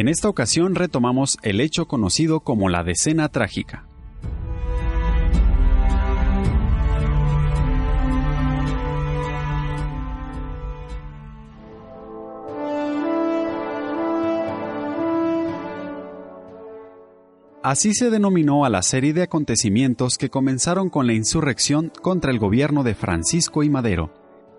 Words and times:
En 0.00 0.08
esta 0.08 0.30
ocasión 0.30 0.76
retomamos 0.76 1.36
el 1.42 1.60
hecho 1.60 1.86
conocido 1.86 2.40
como 2.40 2.70
la 2.70 2.82
decena 2.82 3.28
trágica. 3.28 3.84
Así 17.62 17.92
se 17.92 18.08
denominó 18.08 18.64
a 18.64 18.70
la 18.70 18.80
serie 18.80 19.12
de 19.12 19.20
acontecimientos 19.20 20.16
que 20.16 20.30
comenzaron 20.30 20.88
con 20.88 21.06
la 21.06 21.12
insurrección 21.12 21.92
contra 22.00 22.30
el 22.30 22.38
gobierno 22.38 22.84
de 22.84 22.94
Francisco 22.94 23.62
y 23.62 23.68
Madero, 23.68 24.10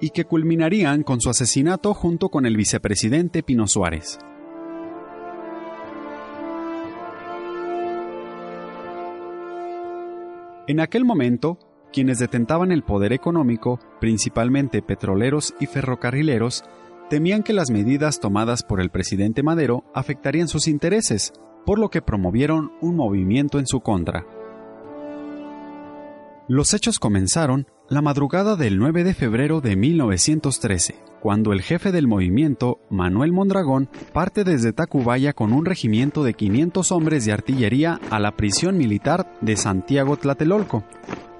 y 0.00 0.08
que 0.08 0.24
culminarían 0.24 1.02
con 1.02 1.20
su 1.20 1.28
asesinato 1.28 1.92
junto 1.92 2.30
con 2.30 2.46
el 2.46 2.56
vicepresidente 2.56 3.42
Pino 3.42 3.66
Suárez. 3.66 4.18
En 10.68 10.80
aquel 10.80 11.04
momento, 11.04 11.58
quienes 11.92 12.18
detentaban 12.18 12.72
el 12.72 12.82
poder 12.82 13.12
económico, 13.12 13.78
principalmente 14.00 14.82
petroleros 14.82 15.54
y 15.60 15.66
ferrocarrileros, 15.66 16.64
temían 17.08 17.44
que 17.44 17.52
las 17.52 17.70
medidas 17.70 18.18
tomadas 18.18 18.64
por 18.64 18.80
el 18.80 18.90
presidente 18.90 19.44
Madero 19.44 19.84
afectarían 19.94 20.48
sus 20.48 20.66
intereses, 20.66 21.32
por 21.64 21.78
lo 21.78 21.88
que 21.88 22.02
promovieron 22.02 22.72
un 22.80 22.96
movimiento 22.96 23.60
en 23.60 23.66
su 23.68 23.80
contra. 23.80 24.26
Los 26.48 26.74
hechos 26.74 26.98
comenzaron 26.98 27.68
la 27.88 28.02
madrugada 28.02 28.56
del 28.56 28.78
9 28.78 29.04
de 29.04 29.14
febrero 29.14 29.60
de 29.60 29.76
1913, 29.76 30.96
cuando 31.26 31.52
el 31.52 31.60
jefe 31.60 31.90
del 31.90 32.06
movimiento, 32.06 32.78
Manuel 32.88 33.32
Mondragón, 33.32 33.88
parte 34.12 34.44
desde 34.44 34.72
Tacubaya 34.72 35.32
con 35.32 35.52
un 35.52 35.64
regimiento 35.64 36.22
de 36.22 36.34
500 36.34 36.92
hombres 36.92 37.24
de 37.24 37.32
artillería 37.32 37.98
a 38.10 38.20
la 38.20 38.36
prisión 38.36 38.78
militar 38.78 39.36
de 39.40 39.56
Santiago 39.56 40.16
Tlatelolco, 40.16 40.84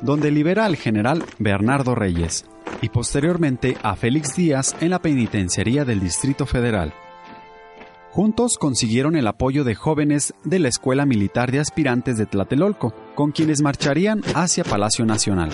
donde 0.00 0.30
libera 0.30 0.64
al 0.64 0.76
general 0.76 1.22
Bernardo 1.38 1.94
Reyes, 1.94 2.46
y 2.80 2.88
posteriormente 2.88 3.76
a 3.82 3.94
Félix 3.94 4.34
Díaz 4.34 4.74
en 4.80 4.88
la 4.88 5.02
penitenciaría 5.02 5.84
del 5.84 6.00
Distrito 6.00 6.46
Federal. 6.46 6.94
Juntos 8.10 8.56
consiguieron 8.56 9.16
el 9.16 9.26
apoyo 9.26 9.64
de 9.64 9.74
jóvenes 9.74 10.32
de 10.44 10.60
la 10.60 10.68
Escuela 10.68 11.04
Militar 11.04 11.52
de 11.52 11.60
Aspirantes 11.60 12.16
de 12.16 12.24
Tlatelolco, 12.24 12.94
con 13.14 13.32
quienes 13.32 13.60
marcharían 13.60 14.22
hacia 14.34 14.64
Palacio 14.64 15.04
Nacional. 15.04 15.50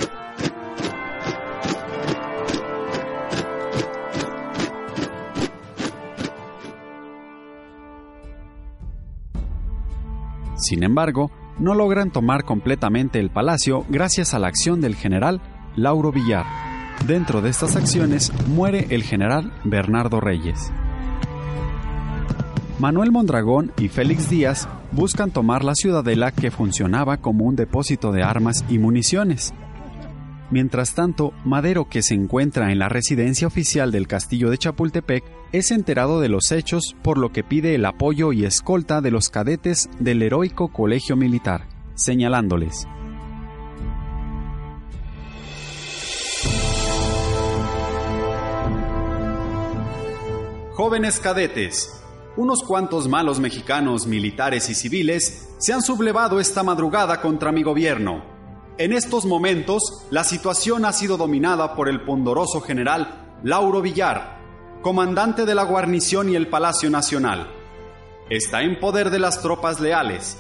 Sin 10.61 10.83
embargo, 10.83 11.31
no 11.59 11.75
logran 11.75 12.11
tomar 12.11 12.45
completamente 12.45 13.19
el 13.19 13.31
palacio 13.31 13.85
gracias 13.89 14.35
a 14.35 14.39
la 14.39 14.49
acción 14.49 14.81
del 14.81 14.95
general 14.95 15.41
Lauro 15.75 16.13
Villar. 16.13 16.45
Dentro 17.07 17.41
de 17.41 17.49
estas 17.49 17.77
acciones 17.77 18.31
muere 18.47 18.87
el 18.91 19.03
general 19.03 19.53
Bernardo 19.65 20.21
Reyes. 20.21 20.71
Manuel 22.79 23.11
Mondragón 23.11 23.73
y 23.79 23.89
Félix 23.89 24.31
Díaz 24.31 24.69
buscan 24.93 25.31
tomar 25.31 25.65
la 25.65 25.75
ciudadela 25.75 26.33
que 26.33 26.51
funcionaba 26.51 27.19
como 27.19 27.45
un 27.45 27.57
depósito 27.57 28.13
de 28.13 28.23
armas 28.23 28.65
y 28.69 28.79
municiones. 28.79 29.53
Mientras 30.51 30.95
tanto, 30.95 31.33
Madero, 31.45 31.89
que 31.89 32.03
se 32.03 32.15
encuentra 32.15 32.73
en 32.73 32.81
la 32.81 32.89
residencia 32.89 33.47
oficial 33.47 33.93
del 33.93 34.09
castillo 34.09 34.51
de 34.51 34.59
Chapultepec, 34.59 35.23
es 35.53 35.71
enterado 35.71 36.21
de 36.21 36.29
los 36.29 36.51
hechos, 36.51 36.97
por 37.03 37.19
lo 37.19 37.31
que 37.31 37.45
pide 37.45 37.77
el 37.77 37.85
apoyo 37.85 38.33
y 38.33 38.45
escolta 38.45 39.01
de 39.01 39.13
los 39.13 39.29
cadetes 39.29 39.89
del 40.01 40.23
heroico 40.23 40.73
colegio 40.73 41.17
militar, 41.17 41.69
señalándoles. 41.95 42.89
Jóvenes 50.75 51.21
cadetes, 51.21 52.03
unos 52.37 52.65
cuantos 52.65 53.07
malos 53.07 53.39
mexicanos 53.39 54.07
militares 54.07 54.69
y 54.71 54.75
civiles 54.75 55.49
se 55.59 55.73
han 55.73 55.83
sublevado 55.83 56.41
esta 56.41 56.63
madrugada 56.65 57.21
contra 57.21 57.53
mi 57.53 57.63
gobierno. 57.63 58.40
En 58.79 58.93
estos 58.93 59.27
momentos, 59.27 60.07
la 60.11 60.25
situación 60.25 60.85
ha 60.85 60.93
sido 60.93 61.17
dominada 61.17 61.75
por 61.75 61.89
el 61.89 62.03
pondoroso 62.03 62.61
general 62.61 63.39
Lauro 63.43 63.83
Villar, 63.83 64.39
comandante 64.83 65.45
de 65.45 65.55
la 65.55 65.65
guarnición 65.65 66.31
y 66.31 66.37
el 66.37 66.49
Palacio 66.49 66.89
Nacional. 66.91 67.51
Está 68.31 68.63
en 68.63 68.79
poder 68.79 69.11
de 69.11 69.19
las 69.19 69.43
tropas 69.43 69.81
leales. 69.81 70.39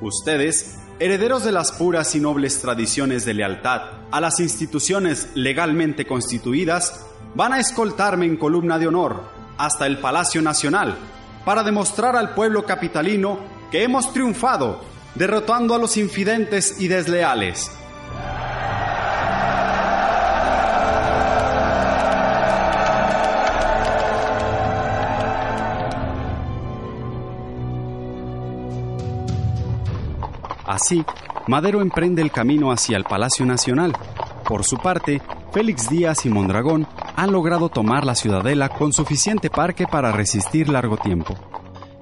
Ustedes, 0.00 0.78
herederos 0.98 1.42
de 1.44 1.52
las 1.52 1.72
puras 1.72 2.14
y 2.14 2.20
nobles 2.20 2.60
tradiciones 2.60 3.24
de 3.24 3.34
lealtad 3.34 3.82
a 4.10 4.20
las 4.20 4.40
instituciones 4.40 5.30
legalmente 5.34 6.06
constituidas, 6.06 7.06
van 7.34 7.52
a 7.52 7.60
escoltarme 7.60 8.26
en 8.26 8.36
columna 8.36 8.78
de 8.78 8.88
honor 8.88 9.22
hasta 9.56 9.86
el 9.86 9.98
Palacio 9.98 10.42
Nacional 10.42 10.96
para 11.44 11.62
demostrar 11.62 12.16
al 12.16 12.34
pueblo 12.34 12.64
capitalino 12.64 13.38
que 13.70 13.84
hemos 13.84 14.12
triunfado, 14.12 14.80
derrotando 15.14 15.74
a 15.74 15.78
los 15.78 15.96
infidentes 15.96 16.80
y 16.80 16.88
desleales. 16.88 17.70
Así, 30.66 31.04
Madero 31.48 31.82
emprende 31.82 32.22
el 32.22 32.30
camino 32.30 32.70
hacia 32.70 32.96
el 32.96 33.04
Palacio 33.04 33.44
Nacional. 33.44 33.92
Por 34.44 34.64
su 34.64 34.76
parte, 34.76 35.20
Félix 35.52 35.90
Díaz 35.90 36.24
y 36.26 36.28
Mondragón 36.28 36.86
han 37.16 37.32
logrado 37.32 37.68
tomar 37.68 38.06
la 38.06 38.14
ciudadela 38.14 38.68
con 38.68 38.92
suficiente 38.92 39.50
parque 39.50 39.86
para 39.86 40.12
resistir 40.12 40.68
largo 40.68 40.96
tiempo. 40.96 41.36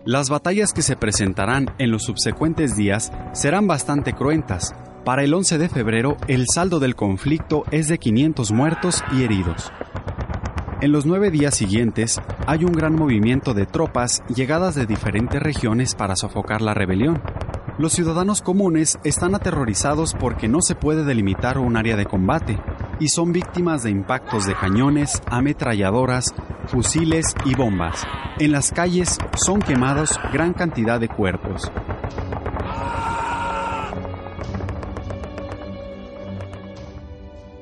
Las 0.08 0.30
batallas 0.30 0.72
que 0.72 0.80
se 0.80 0.96
presentarán 0.96 1.66
en 1.76 1.90
los 1.90 2.04
subsecuentes 2.04 2.74
días 2.74 3.12
serán 3.34 3.66
bastante 3.66 4.14
cruentas. 4.14 4.74
Para 5.04 5.22
el 5.22 5.34
11 5.34 5.58
de 5.58 5.68
febrero, 5.68 6.16
el 6.28 6.46
saldo 6.50 6.80
del 6.80 6.96
conflicto 6.96 7.64
es 7.72 7.88
de 7.88 7.98
500 7.98 8.50
muertos 8.52 9.04
y 9.12 9.24
heridos. 9.24 9.70
En 10.80 10.92
los 10.92 11.04
nueve 11.04 11.30
días 11.30 11.54
siguientes, 11.54 12.22
hay 12.46 12.64
un 12.64 12.72
gran 12.72 12.94
movimiento 12.94 13.52
de 13.52 13.66
tropas 13.66 14.22
llegadas 14.34 14.74
de 14.74 14.86
diferentes 14.86 15.42
regiones 15.42 15.94
para 15.94 16.16
sofocar 16.16 16.62
la 16.62 16.72
rebelión. 16.72 17.20
Los 17.76 17.92
ciudadanos 17.92 18.40
comunes 18.40 18.98
están 19.04 19.34
aterrorizados 19.34 20.14
porque 20.18 20.48
no 20.48 20.62
se 20.62 20.74
puede 20.74 21.04
delimitar 21.04 21.58
un 21.58 21.76
área 21.76 21.96
de 21.96 22.06
combate 22.06 22.58
y 22.98 23.08
son 23.08 23.32
víctimas 23.32 23.82
de 23.82 23.90
impactos 23.90 24.46
de 24.46 24.54
cañones, 24.54 25.20
ametralladoras, 25.26 26.34
fusiles 26.68 27.34
y 27.44 27.54
bombas. 27.54 28.06
En 28.38 28.52
las 28.52 28.70
calles 28.70 29.18
son 29.34 29.60
quemados 29.60 30.18
gran 30.32 30.52
cantidad 30.52 31.00
de 31.00 31.08
cuerpos. 31.08 31.70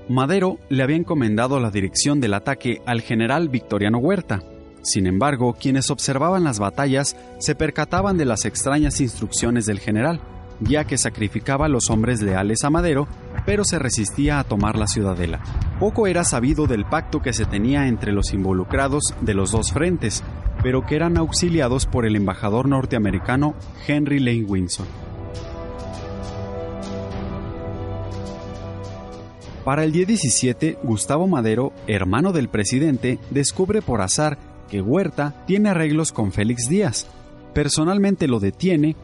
Madero 0.08 0.58
le 0.68 0.82
había 0.82 0.96
encomendado 0.96 1.58
la 1.58 1.70
dirección 1.70 2.20
del 2.20 2.34
ataque 2.34 2.80
al 2.86 3.00
general 3.00 3.48
Victoriano 3.48 3.98
Huerta, 3.98 4.42
sin 4.86 5.08
embargo, 5.08 5.56
quienes 5.60 5.90
observaban 5.90 6.44
las 6.44 6.60
batallas 6.60 7.16
se 7.38 7.56
percataban 7.56 8.16
de 8.16 8.24
las 8.24 8.44
extrañas 8.44 9.00
instrucciones 9.00 9.66
del 9.66 9.80
general, 9.80 10.20
ya 10.60 10.84
que 10.84 10.96
sacrificaba 10.96 11.66
a 11.66 11.68
los 11.68 11.90
hombres 11.90 12.22
leales 12.22 12.62
a 12.62 12.70
Madero, 12.70 13.08
pero 13.46 13.64
se 13.64 13.78
resistía 13.78 14.38
a 14.38 14.44
tomar 14.44 14.76
la 14.76 14.88
ciudadela. 14.88 15.40
Poco 15.80 16.06
era 16.06 16.24
sabido 16.24 16.66
del 16.66 16.84
pacto 16.84 17.22
que 17.22 17.32
se 17.32 17.46
tenía 17.46 17.86
entre 17.86 18.12
los 18.12 18.34
involucrados 18.34 19.14
de 19.22 19.34
los 19.34 19.52
dos 19.52 19.72
frentes, 19.72 20.22
pero 20.62 20.84
que 20.84 20.96
eran 20.96 21.16
auxiliados 21.16 21.86
por 21.86 22.04
el 22.04 22.16
embajador 22.16 22.68
norteamericano 22.68 23.54
Henry 23.86 24.18
Lane 24.18 24.44
Winson. 24.44 24.86
Para 29.64 29.82
el 29.82 29.90
día 29.90 30.06
17, 30.06 30.78
Gustavo 30.82 31.26
Madero, 31.26 31.72
hermano 31.86 32.32
del 32.32 32.48
presidente, 32.48 33.18
descubre 33.30 33.82
por 33.82 34.00
azar 34.00 34.38
que 34.68 34.80
Huerta 34.80 35.42
tiene 35.46 35.70
arreglos 35.70 36.12
con 36.12 36.32
Félix 36.32 36.68
Díaz. 36.68 37.08
Personalmente 37.52 38.28
lo 38.28 38.38
detiene 38.38 38.94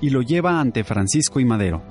y 0.00 0.10
lo 0.10 0.22
lleva 0.22 0.60
ante 0.60 0.82
Francisco 0.82 1.40
y 1.40 1.44
Madero. 1.44 1.82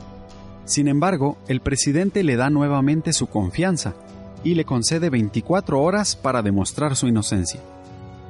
Sin 0.68 0.90
embargo, 0.90 1.38
el 1.48 1.62
presidente 1.62 2.24
le 2.24 2.36
da 2.36 2.50
nuevamente 2.50 3.14
su 3.14 3.28
confianza 3.28 3.96
y 4.44 4.56
le 4.56 4.66
concede 4.66 5.10
24 5.10 5.82
horas 5.82 6.18
para 6.18 6.42
demostrar 6.42 6.98
su 6.98 7.08
inocencia. 7.08 7.62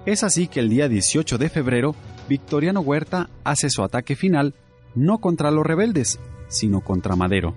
Es 0.05 0.23
así 0.23 0.47
que 0.47 0.59
el 0.59 0.69
día 0.69 0.87
18 0.87 1.39
de 1.39 1.49
febrero, 1.49 1.95
Victoriano 2.29 2.81
Huerta 2.81 3.31
hace 3.43 3.71
su 3.71 3.81
ataque 3.83 4.15
final 4.15 4.53
no 4.93 5.17
contra 5.17 5.49
los 5.49 5.65
rebeldes, 5.65 6.19
sino 6.47 6.81
contra 6.81 7.15
Madero. 7.15 7.55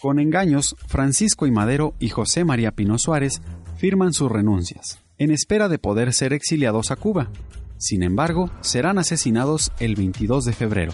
Con 0.00 0.18
engaños, 0.18 0.74
Francisco 0.88 1.46
y 1.46 1.52
Madero 1.52 1.94
y 2.00 2.08
José 2.08 2.44
María 2.44 2.72
Pino 2.72 2.98
Suárez 2.98 3.40
firman 3.76 4.12
sus 4.12 4.30
renuncias. 4.30 4.98
en 5.16 5.30
espera 5.30 5.68
de 5.68 5.78
poder 5.78 6.12
ser 6.12 6.32
exiliados 6.32 6.90
a 6.90 6.96
Cuba. 6.96 7.30
Sin 7.84 8.02
embargo, 8.02 8.48
serán 8.62 8.96
asesinados 8.96 9.70
el 9.78 9.94
22 9.94 10.46
de 10.46 10.54
febrero. 10.54 10.92